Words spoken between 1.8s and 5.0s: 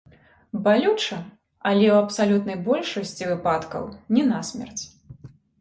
ў абсалютнай большасці выпадкаў не насмерць.